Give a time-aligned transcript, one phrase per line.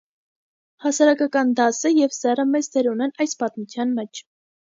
[0.85, 4.23] Հասարակական դասը և սեռը մեծ դեր ունեն այս պատմության մեջ։